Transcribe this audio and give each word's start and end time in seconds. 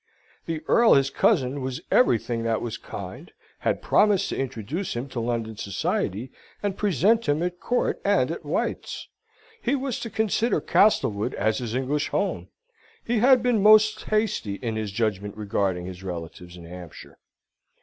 The 0.47 0.63
Earl 0.67 0.95
his 0.95 1.11
cousin 1.11 1.61
was 1.61 1.79
everything 1.91 2.41
that 2.41 2.59
was 2.59 2.79
kind, 2.79 3.31
had 3.59 3.83
promised 3.83 4.29
to 4.29 4.35
introduce 4.35 4.95
him 4.95 5.07
to 5.09 5.19
London 5.19 5.57
society, 5.57 6.31
and 6.63 6.75
present 6.75 7.29
him 7.29 7.43
at 7.43 7.59
Court, 7.59 8.01
and 8.03 8.31
at 8.31 8.43
White's. 8.43 9.09
He 9.61 9.75
was 9.75 9.99
to 9.99 10.09
consider 10.09 10.59
Castlewood 10.59 11.35
as 11.35 11.59
his 11.59 11.75
English 11.75 12.07
home. 12.09 12.47
He 13.05 13.19
had 13.19 13.43
been 13.43 13.61
most 13.61 14.05
hasty 14.05 14.55
in 14.55 14.75
his 14.75 14.91
judgment 14.91 15.37
regarding 15.37 15.85
his 15.85 16.01
relatives 16.01 16.57
in 16.57 16.65
Hampshire. 16.65 17.19